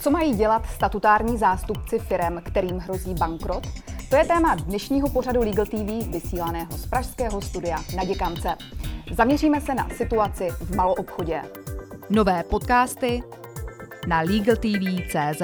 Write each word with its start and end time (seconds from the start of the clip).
Co 0.00 0.10
mají 0.10 0.34
dělat 0.34 0.66
statutární 0.66 1.38
zástupci 1.38 1.98
firem, 1.98 2.42
kterým 2.44 2.78
hrozí 2.78 3.14
bankrot? 3.14 3.66
To 4.10 4.16
je 4.16 4.24
téma 4.24 4.54
dnešního 4.54 5.08
pořadu 5.08 5.40
Legal 5.40 5.66
TV, 5.66 6.08
vysílaného 6.12 6.72
z 6.72 6.86
pražského 6.86 7.40
studia 7.40 7.76
na 7.96 8.04
Děkance. 8.04 8.48
Zaměříme 9.12 9.60
se 9.60 9.74
na 9.74 9.88
situaci 9.88 10.48
v 10.50 10.76
maloobchodě. 10.76 11.42
Nové 12.10 12.42
podcasty 12.42 13.22
na 14.08 14.20
LegalTV.cz 14.20 15.42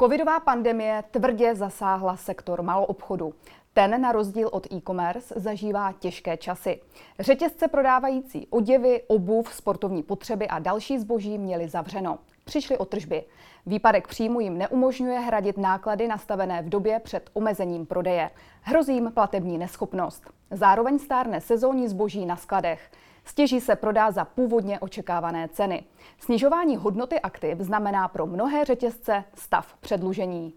Covidová 0.00 0.40
pandemie 0.40 1.04
tvrdě 1.10 1.54
zasáhla 1.54 2.16
sektor 2.16 2.62
maloobchodu. 2.62 3.34
Ten 3.72 4.00
na 4.00 4.12
rozdíl 4.12 4.48
od 4.52 4.72
e-commerce 4.72 5.34
zažívá 5.36 5.92
těžké 5.92 6.36
časy. 6.36 6.80
Řetězce 7.18 7.68
prodávající 7.68 8.46
oděvy, 8.50 9.02
obuv, 9.06 9.54
sportovní 9.54 10.02
potřeby 10.02 10.48
a 10.48 10.58
další 10.58 10.98
zboží 10.98 11.38
měly 11.38 11.68
zavřeno. 11.68 12.18
Přišli 12.50 12.78
o 12.78 12.84
tržby. 12.84 13.24
Výpadek 13.66 14.08
příjmu 14.08 14.40
jim 14.40 14.58
neumožňuje 14.58 15.18
hradit 15.20 15.58
náklady 15.58 16.08
nastavené 16.08 16.62
v 16.62 16.68
době 16.68 17.00
před 17.00 17.30
omezením 17.32 17.86
prodeje. 17.86 18.30
Hrozí 18.62 18.94
jim 18.94 19.12
platební 19.14 19.58
neschopnost. 19.58 20.30
Zároveň 20.50 20.98
stárne 20.98 21.40
sezónní 21.40 21.88
zboží 21.88 22.26
na 22.26 22.36
skladech. 22.36 22.90
Stěží 23.24 23.60
se 23.60 23.76
prodá 23.76 24.10
za 24.10 24.24
původně 24.24 24.80
očekávané 24.80 25.48
ceny. 25.48 25.84
Snižování 26.18 26.76
hodnoty 26.76 27.20
aktiv 27.20 27.58
znamená 27.60 28.08
pro 28.08 28.26
mnohé 28.26 28.64
řetězce 28.64 29.24
stav 29.34 29.74
předlužení. 29.80 30.54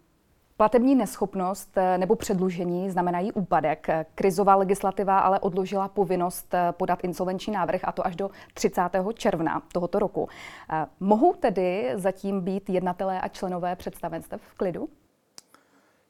Platební 0.57 0.95
neschopnost 0.95 1.77
eh, 1.77 1.98
nebo 1.98 2.16
předlužení 2.16 2.89
znamenají 2.89 3.31
úpadek. 3.31 3.88
Krizová 4.16 4.55
legislativa 4.55 5.20
ale 5.20 5.39
odložila 5.39 5.88
povinnost 5.88 6.53
eh, 6.53 6.71
podat 6.71 7.03
insolvenční 7.03 7.53
návrh 7.53 7.81
a 7.84 7.91
to 7.91 8.07
až 8.07 8.16
do 8.16 8.29
30. 8.53 8.81
června 9.13 9.62
tohoto 9.71 9.99
roku. 9.99 10.29
Eh, 10.71 10.85
mohou 10.99 11.34
tedy 11.34 11.91
zatím 11.95 12.41
být 12.41 12.70
jednatelé 12.70 13.21
a 13.21 13.27
členové 13.27 13.76
představenstev 13.76 14.41
v 14.41 14.53
klidu? 14.53 14.89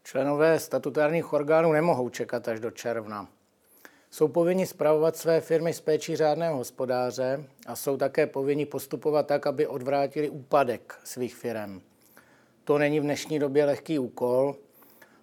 Členové 0.03 0.59
statutárních 0.59 1.33
orgánů 1.33 1.71
nemohou 1.71 2.09
čekat 2.09 2.47
až 2.47 2.59
do 2.59 2.71
června. 2.71 3.27
Jsou 4.11 4.27
povinni 4.27 4.65
spravovat 4.65 5.15
své 5.15 5.41
firmy 5.41 5.73
z 5.73 5.81
péčí 5.81 6.15
řádného 6.15 6.57
hospodáře 6.57 7.43
a 7.67 7.75
jsou 7.75 7.97
také 7.97 8.27
povinni 8.27 8.65
postupovat 8.65 9.27
tak, 9.27 9.47
aby 9.47 9.67
odvrátili 9.67 10.29
úpadek 10.29 10.99
svých 11.03 11.35
firm. 11.35 11.81
To 12.63 12.77
není 12.77 12.99
v 12.99 13.03
dnešní 13.03 13.39
době 13.39 13.65
lehký 13.65 13.99
úkol. 13.99 14.55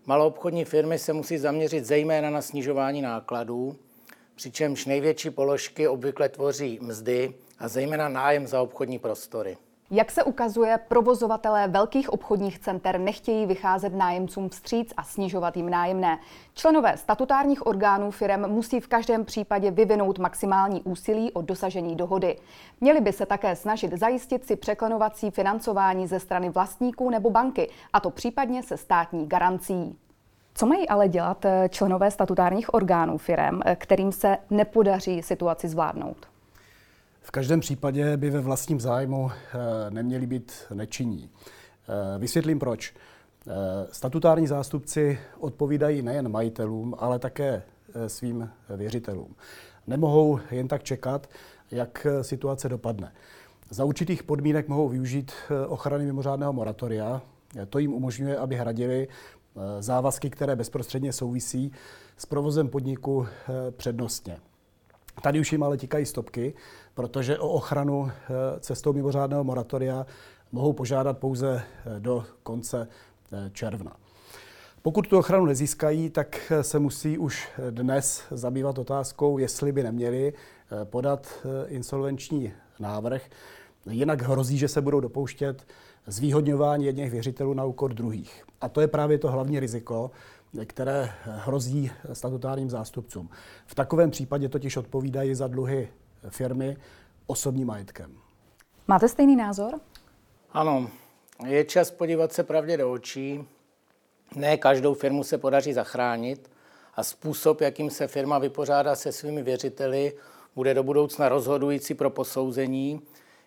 Maloobchodní 0.06 0.64
firmy 0.64 0.98
se 0.98 1.12
musí 1.12 1.38
zaměřit 1.38 1.84
zejména 1.84 2.30
na 2.30 2.42
snižování 2.42 3.02
nákladů, 3.02 3.76
přičemž 4.34 4.86
největší 4.86 5.30
položky 5.30 5.88
obvykle 5.88 6.28
tvoří 6.28 6.78
mzdy 6.82 7.34
a 7.58 7.68
zejména 7.68 8.08
nájem 8.08 8.46
za 8.46 8.62
obchodní 8.62 8.98
prostory. 8.98 9.56
Jak 9.92 10.10
se 10.10 10.24
ukazuje, 10.24 10.78
provozovatelé 10.88 11.68
velkých 11.68 12.12
obchodních 12.12 12.58
center 12.58 13.00
nechtějí 13.00 13.46
vycházet 13.46 13.94
nájemcům 13.94 14.48
vstříc 14.48 14.92
a 14.96 15.04
snižovat 15.04 15.56
jim 15.56 15.70
nájemné. 15.70 16.18
Členové 16.54 16.96
statutárních 16.96 17.66
orgánů 17.66 18.10
firm 18.10 18.46
musí 18.46 18.80
v 18.80 18.88
každém 18.88 19.24
případě 19.24 19.70
vyvinout 19.70 20.18
maximální 20.18 20.82
úsilí 20.82 21.32
o 21.32 21.42
dosažení 21.42 21.96
dohody. 21.96 22.36
Měli 22.80 23.00
by 23.00 23.12
se 23.12 23.26
také 23.26 23.56
snažit 23.56 23.98
zajistit 23.98 24.46
si 24.46 24.56
překlenovací 24.56 25.30
financování 25.30 26.06
ze 26.06 26.20
strany 26.20 26.50
vlastníků 26.50 27.10
nebo 27.10 27.30
banky, 27.30 27.70
a 27.92 28.00
to 28.00 28.10
případně 28.10 28.62
se 28.62 28.76
státní 28.76 29.26
garancí. 29.26 29.98
Co 30.54 30.66
mají 30.66 30.88
ale 30.88 31.08
dělat 31.08 31.44
eh, 31.44 31.68
členové 31.68 32.10
statutárních 32.10 32.74
orgánů 32.74 33.18
firm, 33.18 33.60
eh, 33.64 33.76
kterým 33.76 34.12
se 34.12 34.36
nepodaří 34.50 35.22
situaci 35.22 35.68
zvládnout? 35.68 36.29
V 37.22 37.30
každém 37.30 37.60
případě 37.60 38.16
by 38.16 38.30
ve 38.30 38.40
vlastním 38.40 38.80
zájmu 38.80 39.30
eh, 39.30 39.90
neměli 39.90 40.26
být 40.26 40.52
nečinní. 40.74 41.30
Eh, 41.88 42.18
vysvětlím 42.18 42.58
proč. 42.58 42.94
Eh, 42.94 43.52
statutární 43.92 44.46
zástupci 44.46 45.18
odpovídají 45.38 46.02
nejen 46.02 46.28
majitelům, 46.28 46.94
ale 46.98 47.18
také 47.18 47.62
svým 48.06 48.50
věřitelům. 48.76 49.34
Nemohou 49.86 50.40
jen 50.50 50.68
tak 50.68 50.82
čekat, 50.82 51.30
jak 51.70 52.06
situace 52.22 52.68
dopadne. 52.68 53.12
Za 53.70 53.84
určitých 53.84 54.22
podmínek 54.22 54.68
mohou 54.68 54.88
využít 54.88 55.32
ochrany 55.68 56.04
mimořádného 56.04 56.52
moratoria. 56.52 57.22
To 57.68 57.78
jim 57.78 57.92
umožňuje, 57.92 58.36
aby 58.36 58.56
hradili 58.56 59.08
závazky, 59.80 60.30
které 60.30 60.56
bezprostředně 60.56 61.12
souvisí 61.12 61.72
s 62.16 62.26
provozem 62.26 62.68
podniku 62.68 63.26
přednostně. 63.70 64.38
Tady 65.22 65.40
už 65.40 65.52
jim 65.52 65.62
ale 65.62 65.76
tikají 65.76 66.06
stopky, 66.06 66.54
protože 66.94 67.38
o 67.38 67.48
ochranu 67.48 68.10
eh, 68.10 68.60
cestou 68.60 68.92
mimořádného 68.92 69.44
moratoria 69.44 70.06
mohou 70.52 70.72
požádat 70.72 71.18
pouze 71.18 71.62
eh, 71.62 72.00
do 72.00 72.24
konce 72.42 72.88
eh, 73.32 73.50
června. 73.52 73.96
Pokud 74.82 75.08
tu 75.08 75.18
ochranu 75.18 75.46
nezískají, 75.46 76.10
tak 76.10 76.52
se 76.62 76.78
musí 76.78 77.18
už 77.18 77.48
dnes 77.70 78.24
zabývat 78.30 78.78
otázkou, 78.78 79.38
jestli 79.38 79.72
by 79.72 79.82
neměli 79.82 80.32
podat 80.84 81.46
insolvenční 81.66 82.52
návrh. 82.78 83.22
Jinak 83.86 84.22
hrozí, 84.22 84.58
že 84.58 84.68
se 84.68 84.80
budou 84.80 85.00
dopouštět 85.00 85.66
zvýhodňování 86.06 86.84
jedných 86.84 87.10
věřitelů 87.10 87.54
na 87.54 87.64
úkor 87.64 87.94
druhých. 87.94 88.44
A 88.60 88.68
to 88.68 88.80
je 88.80 88.88
právě 88.88 89.18
to 89.18 89.30
hlavní 89.30 89.60
riziko, 89.60 90.10
které 90.66 91.12
hrozí 91.22 91.90
statutárním 92.12 92.70
zástupcům. 92.70 93.30
V 93.66 93.74
takovém 93.74 94.10
případě 94.10 94.48
totiž 94.48 94.76
odpovídají 94.76 95.34
za 95.34 95.48
dluhy 95.48 95.88
firmy 96.28 96.76
osobním 97.26 97.66
majetkem. 97.66 98.12
Máte 98.88 99.08
stejný 99.08 99.36
názor? 99.36 99.80
Ano, 100.52 100.90
je 101.46 101.64
čas 101.64 101.90
podívat 101.90 102.32
se 102.32 102.42
pravdě 102.42 102.76
do 102.76 102.92
očí. 102.92 103.44
Ne 104.34 104.56
každou 104.56 104.94
firmu 104.94 105.24
se 105.24 105.38
podaří 105.38 105.72
zachránit 105.72 106.50
a 106.94 107.02
způsob, 107.02 107.60
jakým 107.60 107.90
se 107.90 108.08
firma 108.08 108.38
vypořádá 108.38 108.94
se 108.94 109.12
svými 109.12 109.42
věřiteli, 109.42 110.12
bude 110.54 110.74
do 110.74 110.82
budoucna 110.82 111.28
rozhodující 111.28 111.94
pro 111.94 112.10
posouzení, 112.10 113.00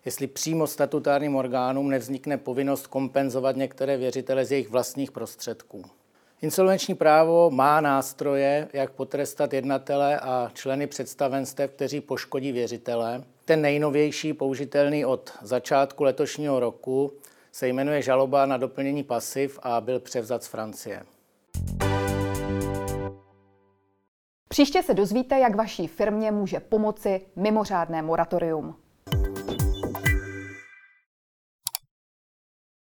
jestli 0.05 0.27
přímo 0.27 0.67
statutárním 0.67 1.35
orgánům 1.35 1.89
nevznikne 1.89 2.37
povinnost 2.37 2.87
kompenzovat 2.87 3.55
některé 3.55 3.97
věřitele 3.97 4.45
z 4.45 4.51
jejich 4.51 4.69
vlastních 4.69 5.11
prostředků. 5.11 5.83
Insolvenční 6.41 6.95
právo 6.95 7.51
má 7.51 7.81
nástroje, 7.81 8.67
jak 8.73 8.91
potrestat 8.91 9.53
jednatele 9.53 10.19
a 10.19 10.51
členy 10.53 10.87
představenstev, 10.87 11.71
kteří 11.71 12.01
poškodí 12.01 12.51
věřitele. 12.51 13.23
Ten 13.45 13.61
nejnovější, 13.61 14.33
použitelný 14.33 15.05
od 15.05 15.31
začátku 15.41 16.03
letošního 16.03 16.59
roku, 16.59 17.13
se 17.51 17.67
jmenuje 17.67 18.01
žaloba 18.01 18.45
na 18.45 18.57
doplnění 18.57 19.03
pasiv 19.03 19.59
a 19.63 19.81
byl 19.81 19.99
převzat 19.99 20.43
z 20.43 20.47
Francie. 20.47 21.03
Příště 24.49 24.83
se 24.83 24.93
dozvíte, 24.93 25.39
jak 25.39 25.55
vaší 25.55 25.87
firmě 25.87 26.31
může 26.31 26.59
pomoci 26.59 27.21
mimořádné 27.35 28.01
moratorium. 28.01 28.75